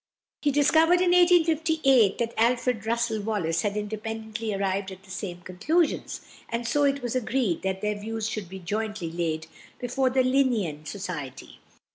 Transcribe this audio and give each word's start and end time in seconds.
He 0.41 0.49
discovered 0.49 0.99
in 0.99 1.11
1858 1.11 2.17
that 2.17 2.33
=Alfred 2.35 2.87
Russel 2.87 3.21
Wallace 3.21 3.63
(1822 3.63 3.63
)= 3.63 3.63
had 3.63 3.77
independently 3.77 4.51
arrived 4.55 4.91
at 4.91 5.03
the 5.03 5.11
same 5.11 5.41
conclusions, 5.41 6.21
and 6.49 6.67
so 6.67 6.85
it 6.85 7.03
was 7.03 7.15
agreed 7.15 7.61
that 7.61 7.81
their 7.81 7.99
views 7.99 8.27
should 8.27 8.49
be 8.49 8.57
jointly 8.57 9.11
laid 9.11 9.45
before 9.77 10.09
the 10.09 10.23
Linnæan 10.23 10.87
Society. 10.87 11.59